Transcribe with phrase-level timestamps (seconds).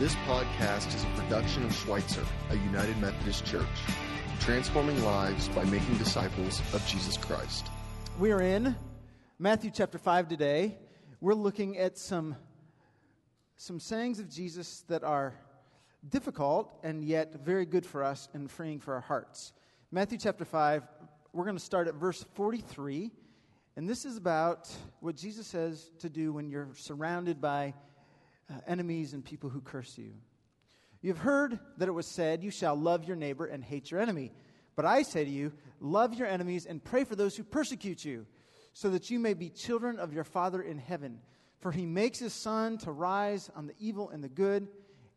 [0.00, 3.66] This podcast is a production of Schweitzer, a United Methodist Church,
[4.40, 7.66] transforming lives by making disciples of Jesus Christ.
[8.18, 8.74] We are in
[9.38, 10.78] Matthew chapter 5 today.
[11.20, 12.34] We're looking at some,
[13.56, 15.34] some sayings of Jesus that are
[16.08, 19.52] difficult and yet very good for us and freeing for our hearts.
[19.90, 20.82] Matthew chapter 5,
[21.34, 23.10] we're going to start at verse 43.
[23.76, 24.70] And this is about
[25.00, 27.74] what Jesus says to do when you're surrounded by
[28.50, 30.12] uh, enemies and people who curse you.
[31.02, 34.32] You've heard that it was said, You shall love your neighbor and hate your enemy.
[34.76, 38.26] But I say to you, love your enemies and pray for those who persecute you,
[38.72, 41.20] so that you may be children of your Father in heaven.
[41.58, 44.68] For he makes his sun to rise on the evil and the good,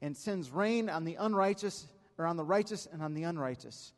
[0.02, 3.94] and sends rain on the unrighteous, or on the righteous and on the unrighteous.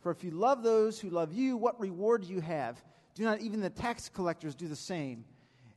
[0.00, 2.82] For if you love those who love you, what reward do you have?
[3.14, 5.24] Do not even the tax collectors do the same?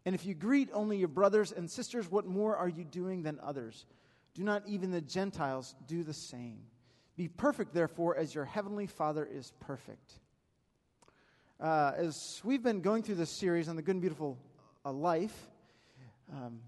[0.05, 3.39] And if you greet only your brothers and sisters, what more are you doing than
[3.41, 3.85] others?
[4.33, 6.59] Do not even the Gentiles do the same?
[7.15, 10.13] Be perfect, therefore, as your heavenly Father is perfect.
[11.59, 14.37] Uh, as we've been going through this series on the good and beautiful
[14.83, 15.49] uh, life,
[16.31, 16.59] um,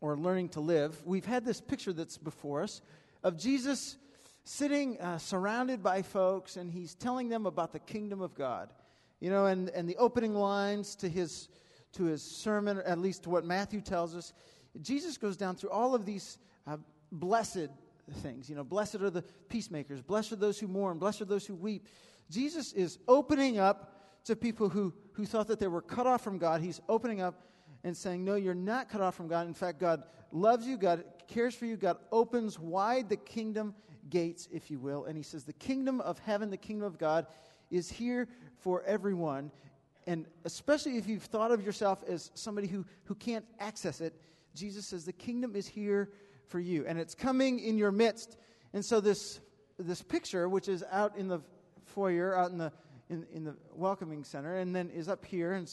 [0.00, 2.82] or learning to live, we've had this picture that's before us
[3.24, 3.96] of Jesus
[4.44, 8.72] sitting uh, surrounded by folks, and he's telling them about the kingdom of God.
[9.20, 11.48] You know, and, and the opening lines to his,
[11.92, 14.32] to his sermon, at least to what Matthew tells us,
[14.80, 16.76] Jesus goes down through all of these uh,
[17.10, 17.68] blessed
[18.16, 18.48] things.
[18.48, 21.54] You know, blessed are the peacemakers, blessed are those who mourn, blessed are those who
[21.54, 21.86] weep.
[22.30, 23.94] Jesus is opening up
[24.24, 26.60] to people who, who thought that they were cut off from God.
[26.60, 27.46] He's opening up
[27.84, 29.46] and saying, No, you're not cut off from God.
[29.46, 33.74] In fact, God loves you, God cares for you, God opens wide the kingdom
[34.10, 35.04] gates, if you will.
[35.06, 37.26] And He says, The kingdom of heaven, the kingdom of God,
[37.70, 38.28] is here
[38.58, 39.50] for everyone.
[40.08, 44.18] And especially if you've thought of yourself as somebody who, who can't access it,
[44.54, 46.08] Jesus says, The kingdom is here
[46.46, 48.38] for you, and it's coming in your midst.
[48.72, 49.38] And so, this,
[49.78, 51.40] this picture, which is out in the
[51.84, 52.72] foyer, out in the,
[53.10, 55.70] in, in the welcoming center, and then is up here and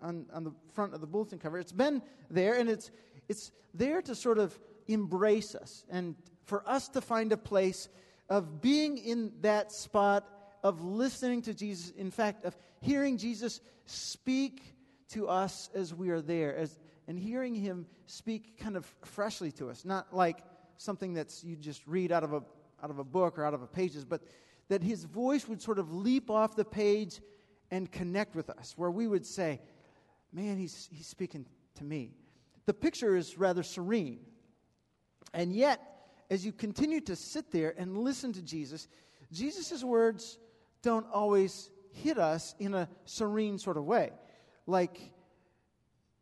[0.00, 2.00] on, on the front of the bulletin cover, it's been
[2.30, 2.90] there, and it's,
[3.28, 7.90] it's there to sort of embrace us and for us to find a place
[8.30, 10.26] of being in that spot
[10.62, 14.62] of listening to Jesus, in fact, of hearing Jesus speak
[15.10, 16.78] to us as we are there, as,
[17.08, 20.38] and hearing him speak kind of freshly to us, not like
[20.76, 22.42] something that's you just read out of a,
[22.82, 24.22] out of a book or out of a pages, but
[24.68, 27.20] that his voice would sort of leap off the page
[27.70, 29.60] and connect with us, where we would say,
[30.34, 32.14] Man, he's, he's speaking to me.
[32.64, 34.20] The picture is rather serene.
[35.34, 35.80] And yet,
[36.30, 38.88] as you continue to sit there and listen to Jesus,
[39.30, 40.38] Jesus' words
[40.82, 44.10] don't always hit us in a serene sort of way.
[44.66, 45.12] Like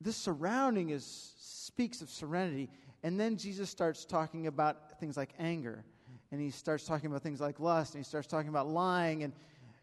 [0.01, 2.71] this surrounding is speaks of serenity,
[3.03, 5.85] and then Jesus starts talking about things like anger,
[6.31, 9.33] and he starts talking about things like lust, and he starts talking about lying, and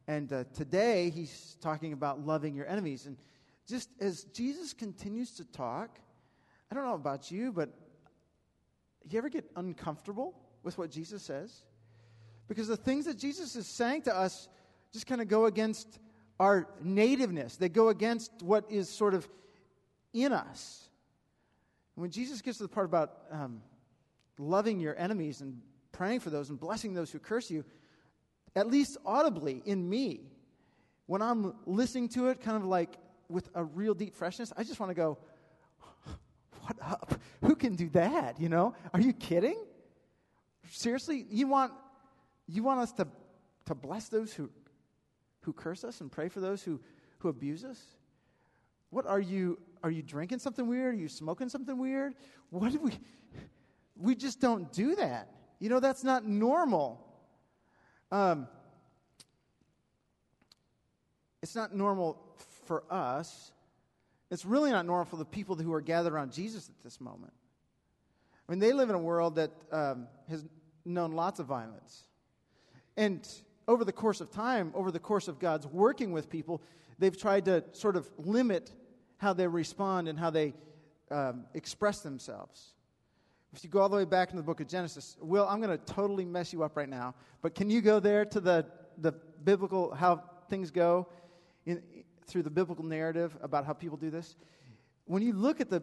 [0.08, 3.06] and uh, today he's talking about loving your enemies.
[3.06, 3.18] And
[3.68, 6.00] just as Jesus continues to talk,
[6.72, 7.70] I don't know about you, but
[9.10, 10.34] you ever get uncomfortable
[10.64, 11.64] with what Jesus says?
[12.48, 14.48] Because the things that Jesus is saying to us
[14.98, 16.00] just kind of go against
[16.40, 17.56] our nativeness.
[17.56, 19.30] They go against what is sort of
[20.12, 20.90] in us.
[21.94, 23.62] When Jesus gets to the part about um,
[24.40, 27.64] loving your enemies and praying for those and blessing those who curse you,
[28.56, 30.32] at least audibly in me,
[31.06, 32.98] when I'm listening to it, kind of like
[33.30, 35.20] with a real deep freshness, I just want to go,
[36.62, 37.22] What up?
[37.42, 38.42] Who can do that?
[38.42, 38.74] You know?
[38.96, 39.64] Are you kidding?
[40.72, 41.28] Seriously?
[41.30, 41.72] You want,
[42.48, 43.08] you want us to,
[43.66, 44.50] to bless those who
[45.48, 46.78] who curse us and pray for those who,
[47.20, 47.82] who abuse us?
[48.90, 49.58] What are you?
[49.82, 50.94] Are you drinking something weird?
[50.94, 52.16] Are you smoking something weird?
[52.50, 52.92] What do we?
[53.96, 55.32] We just don't do that.
[55.60, 57.02] You know, that's not normal.
[58.12, 58.48] Um,
[61.42, 62.22] it's not normal
[62.66, 63.54] for us.
[64.30, 67.34] It's really not normal for the people who are gathered around Jesus at this moment.
[68.48, 70.46] I mean, they live in a world that um, has
[70.84, 72.04] known lots of violence.
[72.98, 73.26] And
[73.68, 76.62] over the course of time, over the course of God's working with people,
[77.00, 78.72] they've tried to sort of limit
[79.18, 80.54] how they respond and how they
[81.12, 82.74] um, express themselves.
[83.54, 85.76] If you go all the way back into the book of Genesis, Will, I'm going
[85.78, 88.66] to totally mess you up right now, but can you go there to the,
[89.00, 91.08] the biblical, how things go
[91.66, 91.82] in,
[92.26, 94.36] through the biblical narrative about how people do this?
[95.06, 95.82] When you look at the,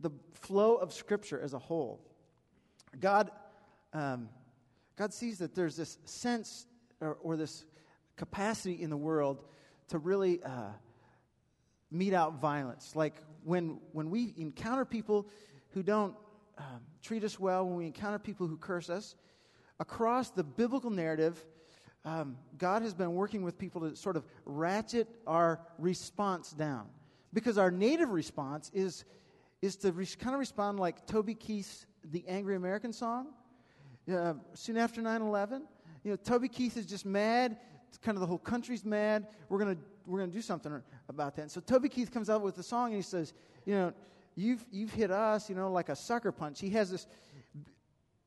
[0.00, 2.00] the flow of Scripture as a whole,
[3.00, 3.30] God,
[3.92, 4.28] um,
[4.96, 6.66] God sees that there's this sense
[7.00, 7.64] or, or this
[8.16, 9.42] capacity in the world
[9.88, 10.70] to really uh,
[11.90, 12.94] mete out violence.
[12.94, 13.14] Like
[13.44, 15.28] when, when we encounter people
[15.70, 16.14] who don't
[16.58, 19.14] um, treat us well, when we encounter people who curse us,
[19.80, 21.42] across the biblical narrative,
[22.04, 26.86] um, God has been working with people to sort of ratchet our response down.
[27.32, 29.04] Because our native response is,
[29.60, 33.28] is to re- kind of respond like Toby Keith's The Angry American song.
[34.10, 35.64] Uh, soon after 9 11,
[36.08, 37.58] you know, Toby Keith is just mad.
[38.00, 39.26] kind of the whole country's mad.
[39.50, 41.42] We're going to we're to do something about that.
[41.42, 43.34] And so Toby Keith comes out with a song and he says,
[43.66, 43.92] you know,
[44.36, 46.60] you've, you've hit us, you know, like a sucker punch.
[46.62, 47.06] He has this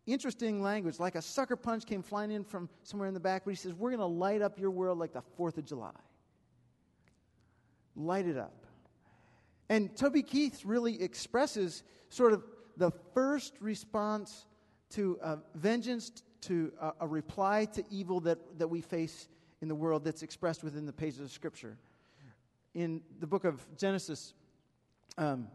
[0.06, 3.50] interesting language, like a sucker punch came flying in from somewhere in the back, but
[3.50, 5.90] he says, We're going to light up your world like the 4th of July.
[7.96, 8.68] Light it up.
[9.70, 12.44] And Toby Keith really expresses sort of
[12.78, 14.46] the first response
[14.92, 16.12] to uh, vengeance,
[16.42, 19.28] to uh, a reply to evil that, that we face
[19.62, 21.78] in the world that's expressed within the pages of Scripture.
[22.74, 24.34] In the book of Genesis,
[25.18, 25.48] um,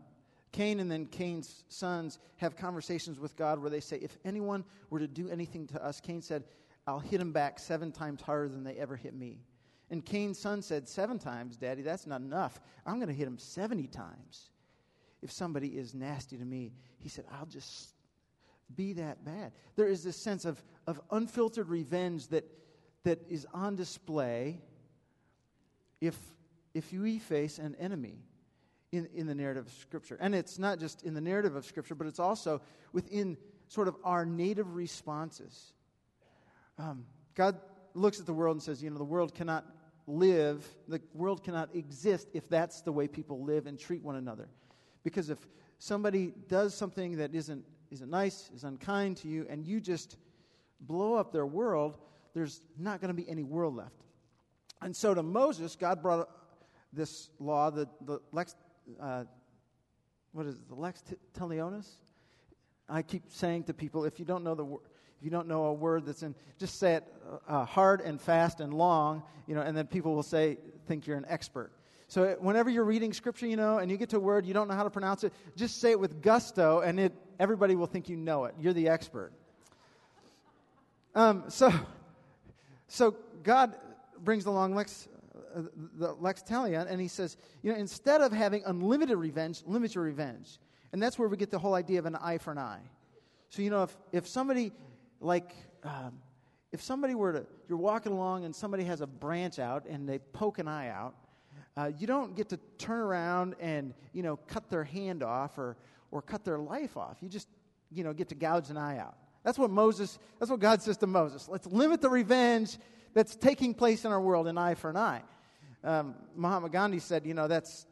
[0.53, 4.99] Cain and then Cain's sons have conversations with God where they say, If anyone were
[4.99, 6.45] to do anything to us, Cain said,
[6.87, 9.41] I'll hit him back seven times harder than they ever hit me.
[9.91, 12.61] And Cain's son said, Seven times, Daddy, that's not enough.
[12.87, 14.51] I'm going to hit him 70 times.
[15.23, 17.96] If somebody is nasty to me, he said, I'll just
[18.75, 19.53] be that bad.
[19.77, 22.45] There is this sense of, of unfiltered revenge that,
[23.05, 24.61] that is on display
[26.01, 26.17] if,
[26.75, 28.19] if we face an enemy
[28.93, 30.17] in, in the narrative of Scripture.
[30.21, 32.61] And it's not just in the narrative of Scripture, but it's also
[32.93, 33.37] within
[33.69, 35.73] sort of our native responses.
[36.79, 37.05] Um,
[37.35, 37.59] God
[37.95, 39.65] looks at the world and says, you know, the world cannot
[40.07, 44.49] live, the world cannot exist if that's the way people live and treat one another.
[45.03, 45.39] Because if
[45.79, 47.65] somebody does something that isn't,
[47.97, 50.17] isn't nice, is unkind to you, and you just
[50.81, 51.97] blow up their world,
[52.35, 54.05] there's not going to be any world left.
[54.83, 56.29] And so to Moses, God brought
[56.93, 58.55] this law, the, the lex
[59.01, 59.25] uh,
[60.33, 61.03] what is it, the lex
[61.35, 61.89] talionis?
[62.89, 64.81] I keep saying to people, if you don't know the word,
[65.19, 67.05] if you don't know a word that's in, just say it
[67.49, 71.17] uh, hard and fast and long, you know, and then people will say, think you're
[71.17, 71.73] an expert.
[72.09, 74.69] So whenever you're reading scripture, you know, and you get to a word, you don't
[74.69, 78.09] know how to pronounce it, just say it with gusto, and it, everybody will think
[78.09, 78.55] you know it.
[78.59, 79.33] You're the expert.
[81.15, 81.73] Um, so,
[82.89, 83.75] so God
[84.23, 85.09] brings along Lex
[85.57, 85.63] uh,
[85.99, 90.05] the lex Talion, and he says, you know, instead of having unlimited revenge, limit your
[90.05, 90.59] revenge.
[90.93, 92.83] And that's where we get the whole idea of an eye for an eye.
[93.49, 94.73] So, you know, if, if somebody,
[95.21, 96.21] like, um,
[96.73, 100.19] if somebody were to, you're walking along and somebody has a branch out and they
[100.19, 101.15] poke an eye out,
[101.77, 105.77] uh, you don't get to turn around and, you know, cut their hand off or,
[106.17, 107.19] or cut their life off.
[107.21, 107.49] You just,
[107.91, 109.17] you know, get to gouge an eye out.
[109.45, 111.49] That's what Moses, that's what God says to Moses.
[111.49, 112.79] Let's limit the revenge
[113.15, 115.23] that's taking place in our world, an eye for an eye
[115.87, 117.87] um, Mahatma Gandhi said, you know, that's,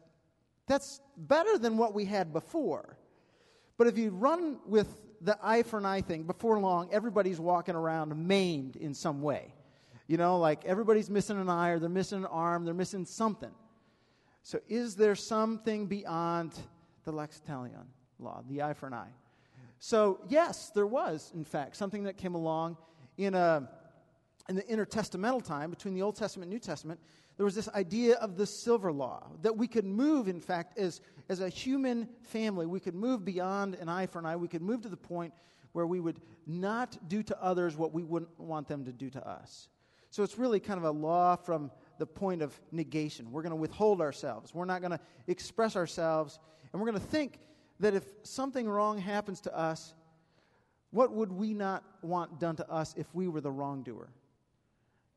[0.67, 2.97] that's better than what we had before.
[3.77, 7.73] But if you run with the eye for an eye thing, before long, everybody's walking
[7.73, 9.53] around maimed in some way.
[10.07, 13.51] You know, like everybody's missing an eye or they're missing an arm, they're missing something.
[14.43, 16.53] So, is there something beyond
[17.05, 19.11] the lex talionis law, the eye for an eye?
[19.79, 22.77] So, yes, there was, in fact, something that came along
[23.17, 23.69] in, a,
[24.49, 26.99] in the intertestamental time between the Old Testament and New Testament
[27.37, 31.01] there was this idea of the silver law that we could move, in fact, as,
[31.27, 34.35] as a human family, we could move beyond an eye for an eye.
[34.35, 35.33] We could move to the point
[35.73, 39.27] where we would not do to others what we wouldn't want them to do to
[39.27, 39.67] us.
[40.11, 43.29] So it's really kind of a law from the point of negation.
[43.31, 46.39] We're going to withhold ourselves, we're not going to express ourselves,
[46.71, 47.39] and we're going to think
[47.79, 49.93] that if something wrong happens to us,
[50.91, 54.09] what would we not want done to us if we were the wrongdoer?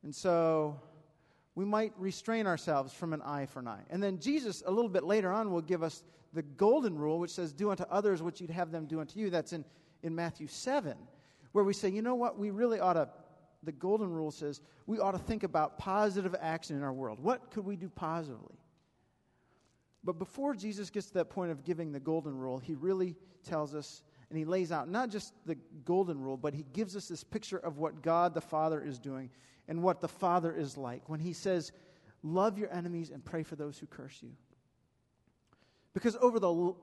[0.03, 0.81] And so
[1.55, 3.83] we might restrain ourselves from an eye for an eye.
[3.91, 7.31] And then Jesus, a little bit later on, will give us the golden rule, which
[7.31, 9.31] says, Do unto others what you'd have them do unto you.
[9.31, 9.65] That's in,
[10.03, 10.97] in Matthew 7,
[11.53, 12.39] where we say, You know what?
[12.39, 13.09] We really ought to,
[13.63, 17.19] the golden rule says, we ought to think about positive action in our world.
[17.21, 18.57] What could we do positively?
[20.05, 23.75] But before Jesus gets to that point of giving the golden rule, he really tells
[23.75, 27.25] us and he lays out not just the golden rule, but he gives us this
[27.25, 29.31] picture of what God the Father is doing
[29.69, 31.73] and what the Father is like when he says,
[32.23, 34.33] Love your enemies and pray for those who curse you.
[35.95, 36.75] Because over the,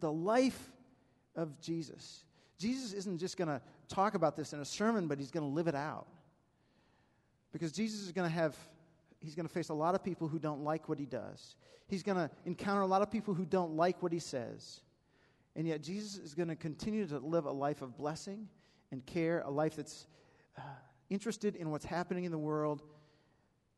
[0.00, 0.72] the life
[1.36, 2.24] of Jesus,
[2.58, 5.54] Jesus isn't just going to talk about this in a sermon, but he's going to
[5.54, 6.06] live it out.
[7.52, 8.56] Because Jesus is going to have,
[9.20, 11.56] he's going to face a lot of people who don't like what he does.
[11.86, 14.80] He's going to encounter a lot of people who don't like what he says.
[15.56, 18.48] And yet, Jesus is going to continue to live a life of blessing
[18.92, 20.06] and care, a life that's
[20.56, 20.62] uh,
[21.10, 22.82] interested in what's happening in the world.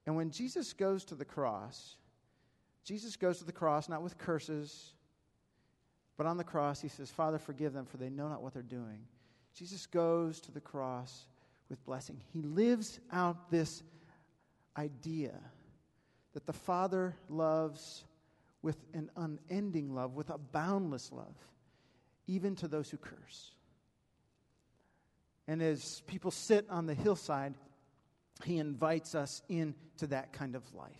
[0.07, 1.97] And when Jesus goes to the cross,
[2.85, 4.95] Jesus goes to the cross not with curses,
[6.21, 8.63] But on the cross, he says, Father, forgive them, for they know not what they're
[8.63, 8.99] doing.
[9.55, 11.25] Jesus goes to the cross
[11.71, 12.21] with blessing.
[12.31, 13.83] He lives out this
[14.77, 15.33] idea
[16.33, 18.05] that the Father loves
[18.63, 21.35] with an unending love, with a boundless love,
[22.27, 23.55] even to those who curse.
[25.49, 27.55] And as people sit on the hillside,
[28.45, 30.91] he invites us into that kind of life.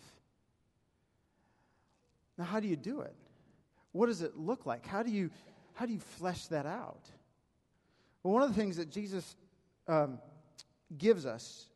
[2.37, 3.15] Now, how do you do it?
[3.93, 4.87] What does it look like?
[4.87, 5.31] How do you,
[5.75, 7.09] how do you flesh that out?
[8.23, 9.37] Well, one of the things that Jesus
[9.87, 10.19] um,
[10.97, 11.67] gives us,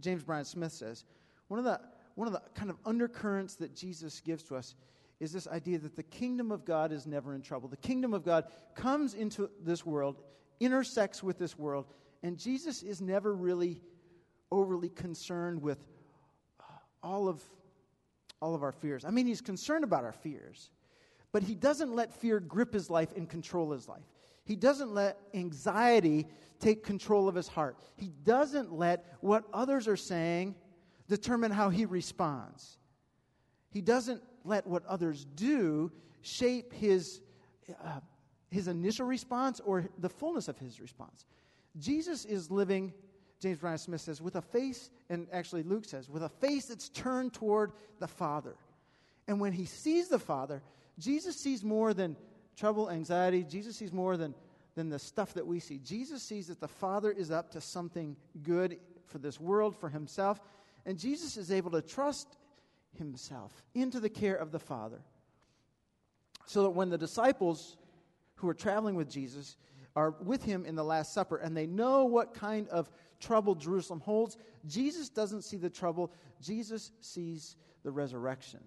[0.00, 1.04] James Bryan Smith says,
[1.48, 1.80] one of, the,
[2.14, 4.74] one of the kind of undercurrents that Jesus gives to us
[5.20, 7.68] is this idea that the kingdom of God is never in trouble.
[7.68, 10.22] The kingdom of God comes into this world,
[10.60, 11.86] intersects with this world,
[12.22, 13.80] and Jesus is never really
[14.50, 15.78] overly concerned with
[17.02, 17.42] all of,
[18.40, 19.04] all of our fears.
[19.04, 20.70] I mean, he's concerned about our fears,
[21.32, 24.02] but he doesn't let fear grip his life and control his life.
[24.44, 26.26] He doesn't let anxiety
[26.60, 27.78] take control of his heart.
[27.96, 30.54] He doesn't let what others are saying
[31.08, 32.78] determine how he responds.
[33.70, 37.20] He doesn't let what others do shape his,
[37.82, 38.00] uh,
[38.50, 41.26] his initial response or the fullness of his response.
[41.78, 42.92] Jesus is living,
[43.40, 46.88] James Bryan Smith says, with a face, and actually Luke says, with a face that's
[46.90, 48.54] turned toward the Father.
[49.26, 50.62] And when he sees the Father,
[50.98, 52.16] Jesus sees more than
[52.56, 53.44] trouble, anxiety.
[53.44, 54.34] Jesus sees more than,
[54.74, 55.78] than the stuff that we see.
[55.78, 60.40] Jesus sees that the Father is up to something good for this world, for himself.
[60.86, 62.36] And Jesus is able to trust
[62.98, 65.00] himself into the care of the Father.
[66.46, 67.76] So that when the disciples
[68.36, 69.56] who are traveling with Jesus
[69.96, 74.00] are with him in the Last Supper and they know what kind of trouble Jerusalem
[74.00, 78.60] holds, Jesus doesn't see the trouble, Jesus sees the resurrection.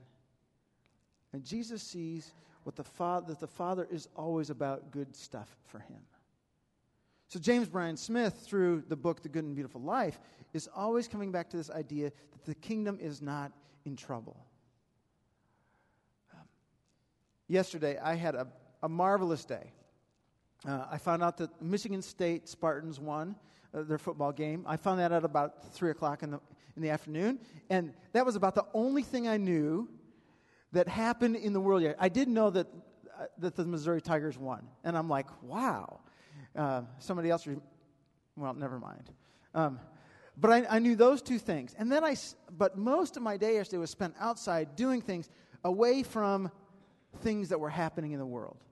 [1.33, 2.33] And Jesus sees
[2.67, 6.01] what the Father, that the Father is always about good stuff for him.
[7.29, 10.19] So, James Bryan Smith, through the book The Good and Beautiful Life,
[10.51, 13.53] is always coming back to this idea that the kingdom is not
[13.85, 14.45] in trouble.
[16.33, 16.41] Um,
[17.47, 18.47] yesterday, I had a,
[18.83, 19.71] a marvelous day.
[20.67, 23.37] Uh, I found out that Michigan State Spartans won
[23.73, 24.65] uh, their football game.
[24.67, 26.41] I found that out about 3 o'clock in the,
[26.75, 27.39] in the afternoon.
[27.69, 29.87] And that was about the only thing I knew
[30.77, 31.83] that happened in the world.
[31.97, 32.67] I didn't know that,
[33.19, 34.67] uh, that the Missouri Tigers won.
[34.83, 36.01] And I'm like, wow.
[36.55, 37.57] Uh, somebody else, re-
[38.35, 39.09] well, never mind.
[39.55, 39.79] Um,
[40.37, 41.73] but I, I, knew those two things.
[41.79, 42.15] And then I,
[42.55, 45.29] but most of my day yesterday was spent outside doing things
[45.63, 46.51] away from
[47.21, 48.63] things that were happening in the world.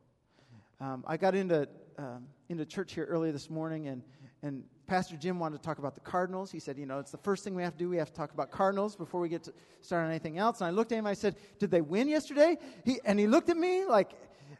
[0.79, 4.03] Um, I got into, um, into church here early this morning, and,
[4.43, 6.51] and Pastor Jim wanted to talk about the Cardinals.
[6.51, 7.89] He said, You know, it's the first thing we have to do.
[7.89, 10.61] We have to talk about Cardinals before we get to start on anything else.
[10.61, 12.57] And I looked at him, I said, Did they win yesterday?
[12.83, 14.11] He, and he looked at me like,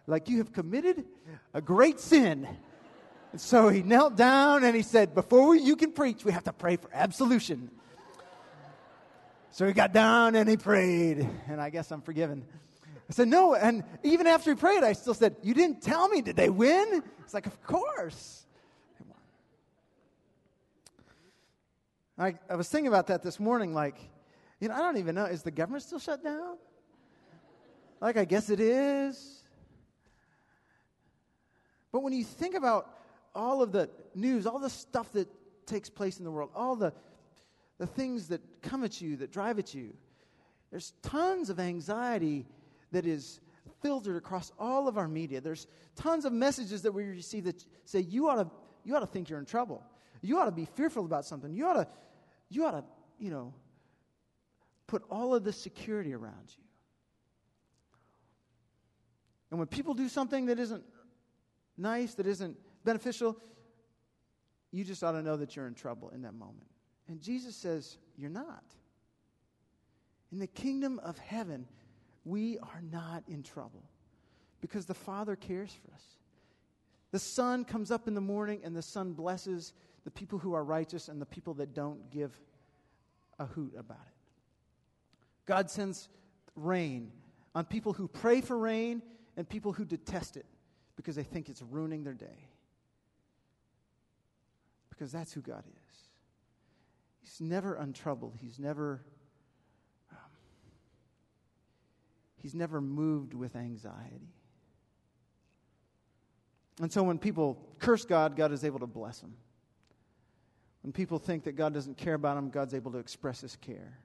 [0.07, 1.05] like you have committed
[1.53, 2.47] a great sin.
[3.31, 6.45] And so he knelt down and he said, Before we, you can preach, we have
[6.45, 7.69] to pray for absolution.
[9.51, 12.43] So he got down and he prayed, and I guess I'm forgiven.
[13.09, 13.55] I said, No.
[13.55, 16.21] And even after he prayed, I still said, You didn't tell me.
[16.21, 17.03] Did they win?
[17.19, 18.45] It's like, Of course.
[22.17, 23.73] I, I was thinking about that this morning.
[23.73, 23.97] Like,
[24.59, 25.25] you know, I don't even know.
[25.25, 26.57] Is the government still shut down?
[28.01, 29.43] Like, I guess it is.
[31.91, 32.89] But when you think about
[33.33, 35.27] all of the news, all the stuff that
[35.65, 36.93] takes place in the world, all the,
[37.77, 39.93] the things that come at you, that drive at you,
[40.71, 42.45] there's tons of anxiety
[42.91, 43.39] that is
[43.81, 45.41] filtered across all of our media.
[45.41, 48.49] There's tons of messages that we receive that say you ought to
[48.83, 49.83] you ought to think you're in trouble.
[50.25, 51.53] You ought to be fearful about something.
[51.53, 51.87] You ought to
[52.49, 52.83] you ought to,
[53.19, 53.53] you know,
[54.87, 56.63] put all of this security around you.
[59.49, 60.83] And when people do something that isn't
[61.77, 63.37] nice, that isn't beneficial,
[64.71, 66.67] you just ought to know that you're in trouble in that moment.
[67.07, 68.63] And Jesus says, You're not.
[70.31, 71.67] In the kingdom of heaven,
[72.25, 73.83] we are not in trouble
[74.59, 76.03] because the Father cares for us.
[77.15, 79.71] The sun comes up in the morning and the sun blesses
[80.03, 82.37] the people who are righteous and the people that don't give
[83.39, 85.45] a hoot about it.
[85.45, 86.09] God sends
[86.57, 87.13] rain
[87.55, 89.01] on people who pray for rain
[89.37, 90.45] and people who detest it
[90.97, 92.49] because they think it's ruining their day.
[94.89, 95.97] Because that's who God is.
[97.21, 98.35] He's never untroubled.
[98.41, 99.05] He's never
[100.11, 100.17] um,
[102.35, 104.34] He's never moved with anxiety.
[106.81, 109.33] And so when people curse God, God is able to bless them.
[110.83, 113.97] When people think that God doesn't care about them, God's able to express his care.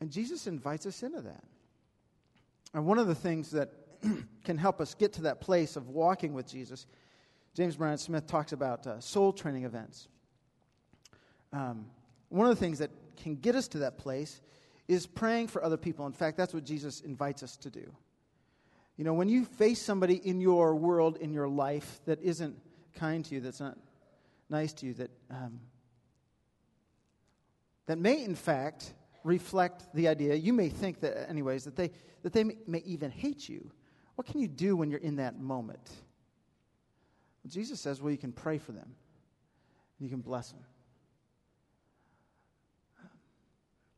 [0.00, 1.44] And Jesus invites us into that.
[2.72, 3.70] And one of the things that
[4.44, 6.86] can help us get to that place of walking with Jesus.
[7.54, 10.08] James Bryan Smith talks about uh, soul training events.
[11.52, 11.86] Um,
[12.28, 14.42] one of the things that can get us to that place
[14.88, 16.06] is praying for other people.
[16.06, 17.90] In fact, that's what Jesus invites us to do.
[18.96, 22.56] You know, when you face somebody in your world, in your life, that isn't
[22.94, 23.76] kind to you, that's not
[24.48, 25.60] nice to you, that, um,
[27.86, 31.90] that may, in fact, reflect the idea, you may think that, anyways, that they,
[32.22, 33.70] that they may, even hate you.
[34.14, 35.90] What can you do when you're in that moment?
[37.42, 38.94] Well, Jesus says, well, you can pray for them,
[39.98, 40.62] you can bless them.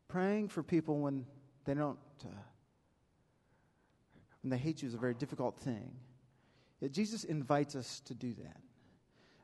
[0.08, 1.26] Praying for people when
[1.66, 2.28] they don't, uh,
[4.46, 5.90] when they hate you is a very difficult thing.
[6.78, 8.60] Yet Jesus invites us to do that.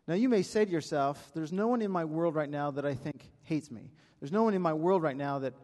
[0.06, 2.86] Now, you may say to yourself, There's no one in my world right now that
[2.86, 3.90] I think hates me.
[4.20, 5.54] There's no one in my world right now that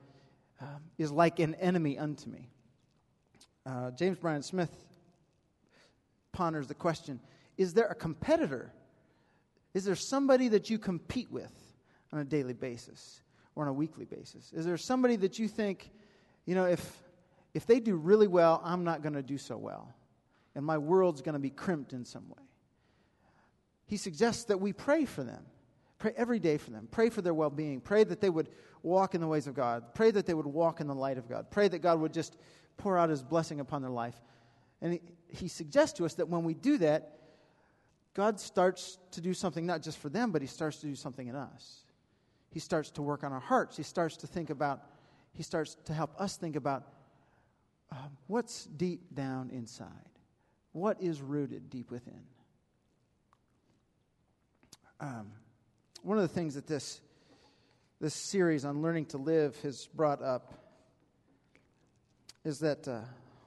[0.60, 2.48] um, is like an enemy unto me.
[3.64, 4.72] Uh, James Bryan Smith
[6.32, 7.20] ponders the question
[7.56, 8.72] Is there a competitor?
[9.72, 11.54] Is there somebody that you compete with
[12.12, 13.22] on a daily basis
[13.54, 14.52] or on a weekly basis?
[14.52, 15.92] Is there somebody that you think,
[16.44, 17.07] you know, if,
[17.54, 19.94] if they do really well, I'm not going to do so well?
[20.54, 22.44] And my world's going to be crimped in some way.
[23.86, 25.44] He suggests that we pray for them.
[25.98, 26.88] Pray every day for them.
[26.90, 27.80] Pray for their well being.
[27.80, 28.48] Pray that they would
[28.82, 29.94] walk in the ways of God.
[29.94, 31.50] Pray that they would walk in the light of God.
[31.50, 32.36] Pray that God would just
[32.76, 34.20] pour out his blessing upon their life.
[34.80, 37.18] And he, he suggests to us that when we do that,
[38.14, 41.26] God starts to do something not just for them, but he starts to do something
[41.26, 41.84] in us.
[42.50, 43.76] He starts to work on our hearts.
[43.76, 44.82] He starts to think about,
[45.32, 46.86] he starts to help us think about
[47.90, 49.88] uh, what's deep down inside.
[50.72, 52.22] What is rooted deep within?
[55.00, 55.32] Um,
[56.02, 57.00] one of the things that this,
[58.00, 60.54] this series on learning to live has brought up
[62.44, 63.00] is that uh,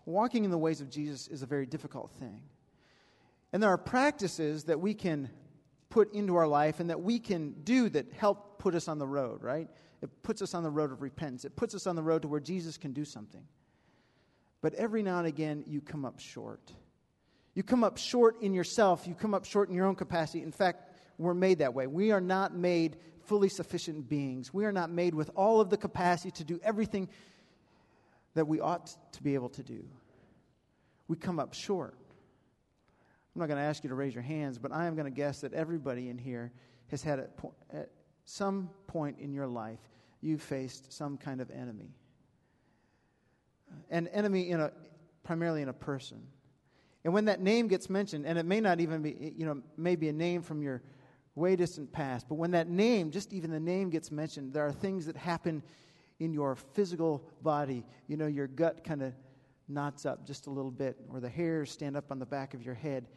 [0.05, 2.41] walking in the ways of Jesus is a very difficult thing.
[3.53, 5.29] And there are practices that we can
[5.89, 9.07] put into our life and that we can do that help put us on the
[9.07, 9.67] road, right?
[10.01, 11.45] It puts us on the road of repentance.
[11.45, 13.43] It puts us on the road to where Jesus can do something.
[14.61, 16.71] But every now and again, you come up short.
[17.53, 19.07] You come up short in yourself.
[19.07, 20.43] You come up short in your own capacity.
[20.43, 21.87] In fact, we're made that way.
[21.87, 24.53] We are not made fully sufficient beings.
[24.53, 27.09] We are not made with all of the capacity to do everything
[28.33, 29.83] that we ought to be able to do.
[31.07, 31.95] We come up short.
[33.35, 35.11] I'm not going to ask you to raise your hands, but I am going to
[35.11, 36.51] guess that everybody in here
[36.87, 37.89] has had po- at
[38.25, 39.79] some point in your life
[40.21, 41.95] you faced some kind of enemy.
[43.89, 44.71] An enemy in a
[45.23, 46.21] primarily in a person.
[47.03, 50.09] And when that name gets mentioned, and it may not even be, you know, maybe
[50.09, 50.83] a name from your
[51.35, 52.27] way distant past.
[52.27, 55.63] But when that name, just even the name gets mentioned, there are things that happen
[56.19, 57.85] in your physical body.
[58.07, 59.13] You know, your gut kind of
[59.67, 62.61] knots up just a little bit, or the hairs stand up on the back of
[62.61, 63.07] your head.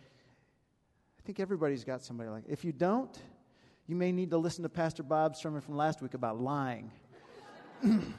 [1.19, 2.53] I think everybody's got somebody like that.
[2.53, 3.17] If you don't,
[3.87, 6.90] you may need to listen to Pastor Bob's sermon from last week about lying.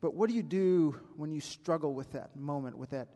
[0.00, 3.08] But what do you do when you struggle with that moment, with that?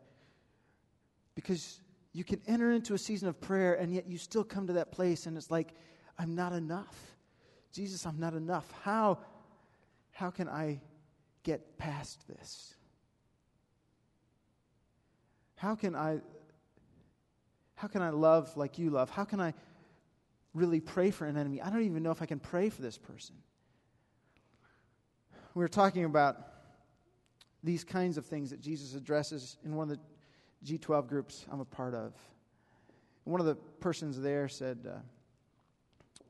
[1.35, 1.79] Because
[2.11, 4.91] you can enter into a season of prayer and yet you still come to that
[4.91, 5.73] place and it's like,
[6.17, 6.95] I'm not enough.
[7.71, 8.71] Jesus, I'm not enough.
[8.83, 9.17] How,
[10.11, 10.79] how can I
[11.43, 12.75] get past this?
[15.55, 16.19] How can I
[17.75, 19.09] how can I love like you love?
[19.09, 19.53] How can I
[20.53, 21.61] really pray for an enemy?
[21.61, 23.35] I don't even know if I can pray for this person.
[25.53, 26.37] We were talking about
[27.63, 31.65] these kinds of things that Jesus addresses in one of the G12 groups I'm a
[31.65, 32.13] part of.
[33.23, 34.99] one of the persons there said, uh,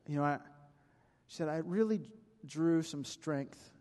[0.08, 0.38] You know, I,
[1.28, 2.02] she said, I really
[2.46, 3.72] drew some strength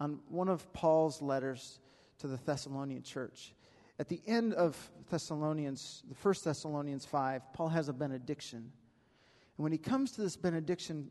[0.00, 1.80] on one of Paul's letters
[2.18, 3.54] to the Thessalonian church.
[3.98, 4.76] At the end of
[5.10, 8.58] Thessalonians, the first Thessalonians 5, Paul has a benediction.
[8.58, 11.10] And when he comes to this benediction,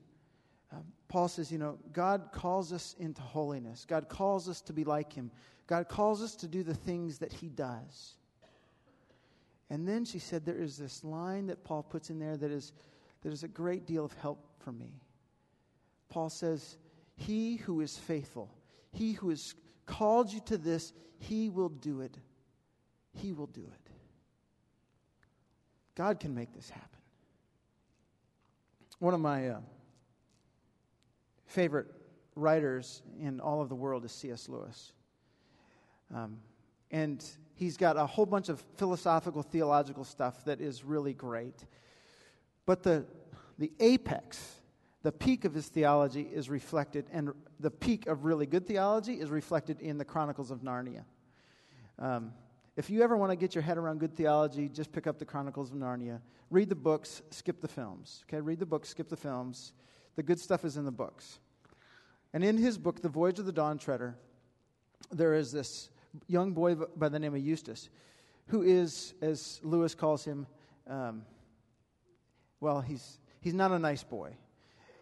[0.74, 3.86] uh, Paul says, you know, God calls us into holiness.
[3.88, 5.32] God calls us to be like him.
[5.72, 8.16] God calls us to do the things that he does.
[9.70, 12.74] And then she said, there is this line that Paul puts in there that is,
[13.22, 15.00] that is a great deal of help for me.
[16.10, 16.76] Paul says,
[17.16, 18.54] He who is faithful,
[18.92, 19.56] he who has
[19.86, 22.18] called you to this, he will do it.
[23.14, 23.92] He will do it.
[25.96, 27.00] God can make this happen.
[29.00, 29.60] One of my uh,
[31.46, 31.88] favorite
[32.36, 34.50] writers in all of the world is C.S.
[34.50, 34.92] Lewis.
[36.14, 36.38] Um,
[36.90, 37.24] and
[37.56, 41.66] he's got a whole bunch of philosophical, theological stuff that is really great.
[42.66, 43.06] But the,
[43.58, 44.56] the apex,
[45.04, 49.30] the peak of his theology is reflected, and the peak of really good theology is
[49.30, 51.04] reflected in the Chronicles of Narnia.
[51.98, 52.34] Um,
[52.78, 55.26] if you ever want to get your head around good theology, just pick up the
[55.26, 56.20] Chronicles of Narnia.
[56.50, 58.24] Read the books, skip the films.
[58.28, 59.74] Okay, read the books, skip the films.
[60.16, 61.40] The good stuff is in the books.
[62.34, 64.16] And in his book, The Voyage of the Dawn Treader,
[65.12, 65.90] there is this
[66.28, 67.90] young boy by the name of Eustace,
[68.48, 70.48] who is, as Lewis calls him,
[70.88, 71.24] um,
[72.60, 74.36] well, he's, he's not a nice boy.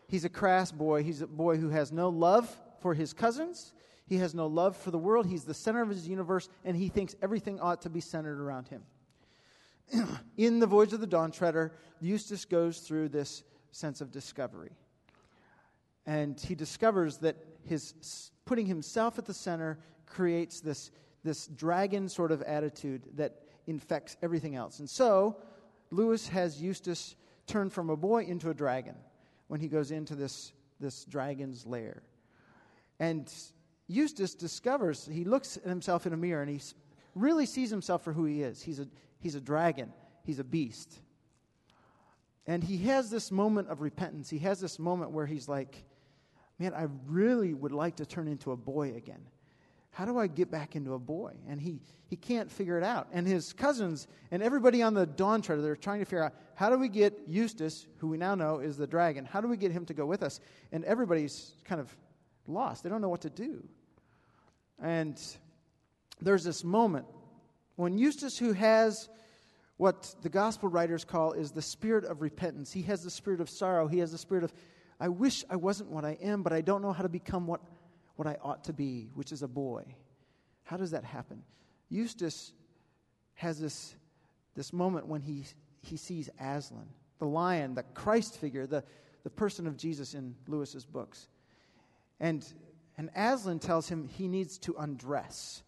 [0.08, 1.04] He's a crass boy.
[1.04, 2.50] He's a boy who has no love
[2.82, 3.74] for his cousins.
[4.08, 5.28] He has no love for the world.
[5.28, 8.67] He's the center of his universe, and he thinks everything ought to be centered around
[8.67, 8.84] him.
[10.38, 14.72] In the Voyage of the Dawn Treader, Eustace goes through this sense of discovery.
[16.06, 20.90] And he discovers that his putting himself at the center creates this,
[21.24, 24.80] this dragon sort of attitude that infects everything else.
[24.80, 25.38] And so,
[25.92, 28.96] Lewis has Eustace turn from a boy into a dragon
[29.50, 32.02] when he goes into this, this dragon's lair.
[33.00, 33.32] And
[33.88, 36.60] Eustace discovers, he looks at himself in a mirror and he
[37.14, 38.64] really sees himself for who he is.
[38.64, 38.88] He's a,
[39.20, 41.02] he's a dragon, he's a beast.
[42.48, 44.28] And he has this moment of repentance.
[44.28, 45.86] He has this moment where he's like,
[46.60, 49.22] man, I really would like to turn into a boy again.
[49.91, 51.34] How do I get back into a boy?
[51.48, 53.08] And he, he can't figure it out.
[53.12, 56.69] And his cousins and everybody on the Dawn Treader, they're trying to figure out how
[56.69, 59.72] do we get Eustace, who we now know is the dragon, how do we get
[59.72, 60.39] him to go with us?
[60.72, 61.93] And everybody's kind of
[62.48, 62.84] lost.
[62.84, 63.63] They don't know what to do.
[64.82, 65.19] And
[66.22, 67.06] there's this moment
[67.76, 69.10] when Eustace, who has
[69.78, 73.50] what the gospel writers call is the spirit of repentance, he has the spirit of
[73.50, 74.54] sorrow, he has the spirit of,
[75.00, 77.62] I wish I wasn't what I am, but I don't know how to become what
[78.20, 79.86] what I ought to be, which is a boy.
[80.66, 81.42] How does that happen?
[81.88, 82.52] Eustace
[83.36, 83.96] has this,
[84.58, 85.46] this moment when he,
[85.80, 88.84] he sees Aslan, the lion, the Christ figure, the,
[89.24, 91.30] the person of Jesus in Lewis's books.
[92.20, 92.46] And,
[92.98, 95.64] and Aslan tells him he needs to undress.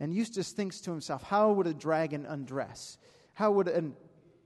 [0.00, 2.96] And Eustace thinks to himself, how would a dragon undress?
[3.34, 3.94] How would an,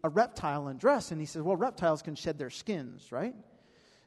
[0.03, 1.13] a reptile undress?
[1.13, 3.37] And he says, well, reptiles can shed their skins, right?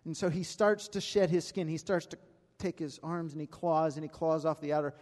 [0.06, 1.68] And so he starts to shed his skin.
[1.68, 2.18] He starts to
[2.58, 4.94] take his arms and he claws and he claws off the outer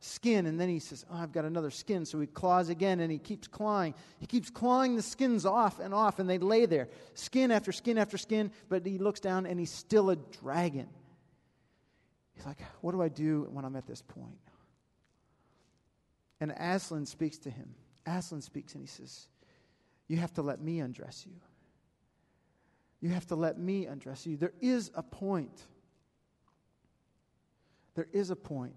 [0.00, 0.46] skin.
[0.46, 2.04] And then he says oh i've got another skin.
[2.04, 3.94] So he claws again and he keeps clawing.
[4.18, 7.98] He keeps clawing the skins off and off and they lay there skin after skin
[7.98, 8.50] after skin.
[8.68, 10.88] But he looks down and he's still a dragon.
[12.34, 14.26] He's like what do i do when i'm at this point?
[14.26, 14.38] point
[16.40, 17.74] and aslan speaks to him.
[18.06, 19.26] Aslan speaks and he says
[20.06, 21.34] you have to let me undress you
[23.00, 25.66] you have to let me undress you there is a point
[27.94, 28.74] there is a point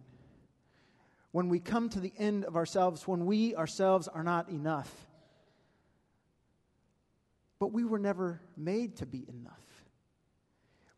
[1.31, 4.93] when we come to the end of ourselves, when we ourselves are not enough.
[7.59, 9.53] But we were never made to be enough.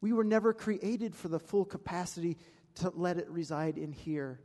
[0.02, 2.38] We were never created for the full capacity
[2.76, 4.40] to let it reside in here.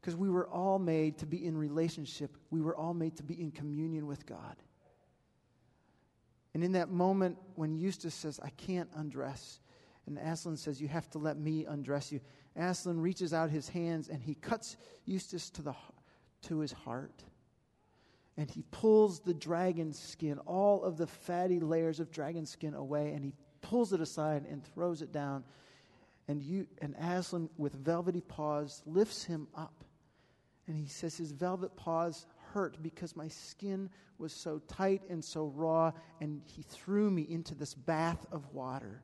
[0.00, 3.40] Because we were all made to be in relationship, we were all made to be
[3.40, 4.56] in communion with God.
[6.54, 9.60] And in that moment when Eustace says, I can't undress,
[10.06, 12.20] and Aslan says, You have to let me undress you.
[12.56, 15.74] Aslan reaches out his hands and he cuts Eustace to, the,
[16.42, 17.22] to his heart.
[18.36, 23.12] And he pulls the dragon skin, all of the fatty layers of dragon skin away,
[23.12, 25.44] and he pulls it aside and throws it down.
[26.28, 29.84] And, you, and Aslan, with velvety paws, lifts him up.
[30.66, 35.46] And he says, His velvet paws hurt because my skin was so tight and so
[35.54, 39.02] raw, and he threw me into this bath of water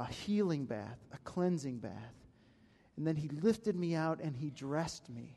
[0.00, 2.14] a healing bath, a cleansing bath.
[2.96, 5.36] And then he lifted me out and he dressed me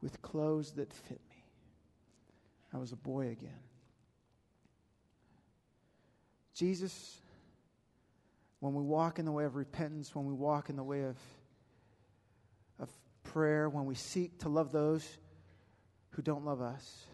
[0.00, 1.44] with clothes that fit me.
[2.72, 3.60] I was a boy again.
[6.54, 7.20] Jesus,
[8.60, 11.16] when we walk in the way of repentance, when we walk in the way of,
[12.78, 12.88] of
[13.22, 15.18] prayer, when we seek to love those
[16.16, 17.04] who don't love us,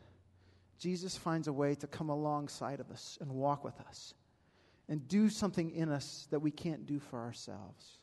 [0.78, 4.14] Jesus finds a way to come alongside of us and walk with us
[4.88, 7.98] and do something in us that we can't do for ourselves.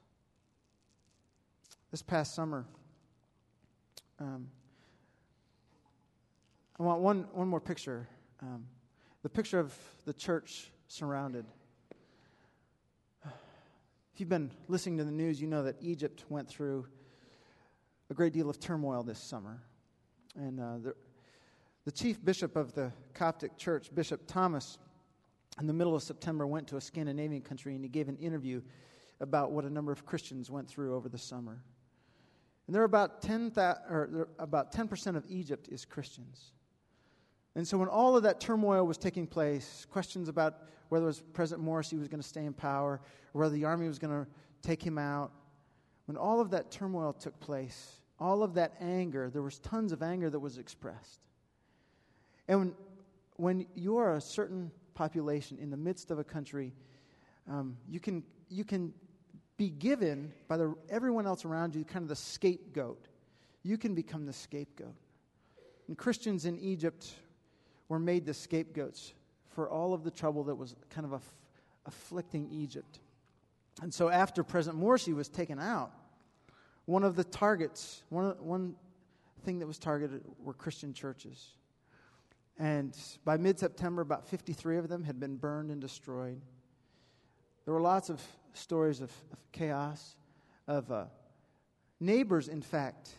[1.89, 2.65] This past summer,
[4.19, 4.49] um,
[6.77, 8.07] I want one, one more picture.
[8.41, 8.65] Um,
[9.23, 9.73] the picture of
[10.05, 11.45] the church surrounded.
[13.25, 16.87] If you've been listening to the news, you know that Egypt went through
[18.09, 19.61] a great deal of turmoil this summer.
[20.39, 20.95] And uh, the,
[21.83, 24.77] the chief bishop of the Coptic church, Bishop Thomas,
[25.59, 28.61] in the middle of September, went to a Scandinavian country and he gave an interview
[29.19, 31.61] about what a number of Christians went through over the summer.
[32.67, 36.53] And there are about 10, or about 10% of Egypt is Christians.
[37.55, 41.21] And so when all of that turmoil was taking place, questions about whether it was
[41.33, 43.01] President Morsi was going to stay in power
[43.33, 45.33] or whether the army was going to take him out.
[46.05, 50.03] When all of that turmoil took place, all of that anger, there was tons of
[50.03, 51.19] anger that was expressed.
[52.47, 52.73] And when,
[53.35, 56.73] when you're a certain population in the midst of a country,
[57.49, 58.93] um, you, can, you can
[59.57, 63.07] be given by the, everyone else around you kind of the scapegoat.
[63.63, 64.95] You can become the scapegoat.
[65.87, 67.13] And Christians in Egypt
[67.87, 69.13] were made the scapegoats
[69.49, 71.33] for all of the trouble that was kind of aff-
[71.85, 72.99] afflicting Egypt.
[73.81, 75.91] And so after President Morsi was taken out,
[76.89, 78.73] one of the targets, one, one
[79.43, 81.49] thing that was targeted were Christian churches.
[82.57, 86.41] And by mid September, about 53 of them had been burned and destroyed.
[87.65, 88.19] There were lots of
[88.53, 90.15] stories of, of chaos,
[90.67, 91.05] of uh,
[91.99, 93.11] neighbors, in fact,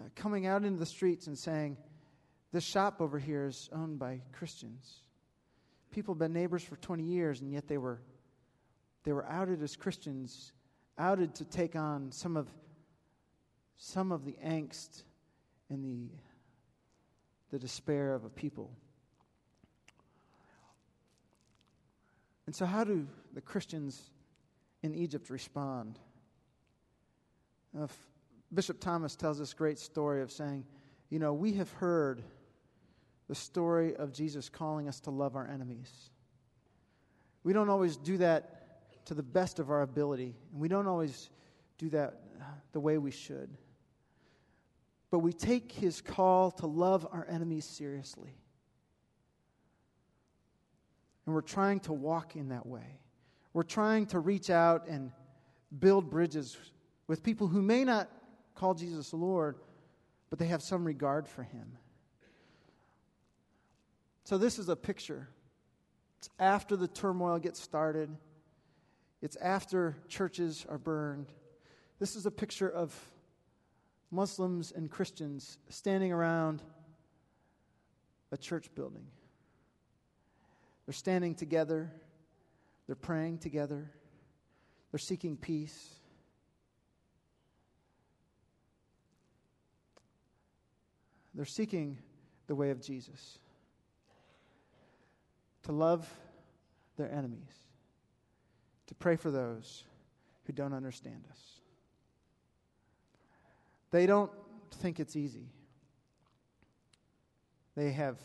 [0.00, 1.76] uh, coming out into the streets and saying,
[2.50, 4.92] This shop over here is owned by Christians.
[5.92, 8.00] People have been neighbors for 20 years, and yet they were,
[9.04, 10.50] they were outed as Christians,
[10.98, 12.48] outed to take on some of,
[13.76, 15.02] some of the angst
[15.68, 16.10] and the
[17.52, 18.70] the despair of a people.
[22.46, 24.10] And so, how do the Christians
[24.82, 25.98] in Egypt respond?
[28.52, 30.64] Bishop Thomas tells this great story of saying,
[31.08, 32.22] you know, we have heard
[33.28, 36.10] the story of Jesus calling us to love our enemies.
[37.44, 41.30] We don't always do that to the best of our ability, and we don't always
[41.78, 42.20] do that
[42.72, 43.56] the way we should
[45.12, 48.34] but we take his call to love our enemies seriously.
[51.26, 52.98] And we're trying to walk in that way.
[53.52, 55.12] We're trying to reach out and
[55.78, 56.56] build bridges
[57.08, 58.10] with people who may not
[58.54, 59.58] call Jesus Lord,
[60.30, 61.76] but they have some regard for him.
[64.24, 65.28] So, this is a picture.
[66.20, 68.08] It's after the turmoil gets started,
[69.20, 71.26] it's after churches are burned.
[72.02, 72.92] This is a picture of
[74.10, 76.60] Muslims and Christians standing around
[78.32, 79.06] a church building.
[80.84, 81.92] They're standing together,
[82.88, 83.88] they're praying together,
[84.90, 85.94] they're seeking peace.
[91.36, 91.98] They're seeking
[92.48, 93.38] the way of Jesus
[95.62, 96.12] to love
[96.96, 97.54] their enemies,
[98.88, 99.84] to pray for those
[100.46, 101.61] who don't understand us.
[103.92, 104.32] They don't
[104.72, 105.52] think it's easy.
[107.76, 108.18] They have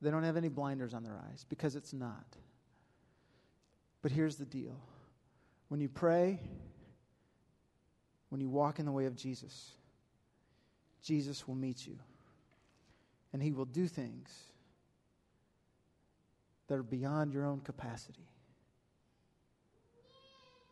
[0.00, 2.36] they don't have any blinders on their eyes because it's not.
[4.02, 4.78] But here's the deal.
[5.68, 6.40] When you pray,
[8.28, 9.70] when you walk in the way of Jesus,
[11.02, 11.98] Jesus will meet you.
[13.32, 14.30] And he will do things
[16.68, 18.28] that are beyond your own capacity.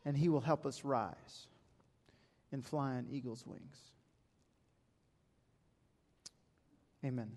[0.05, 1.47] And he will help us rise
[2.53, 3.91] and fly on eagle's wings.
[7.05, 7.33] Amen.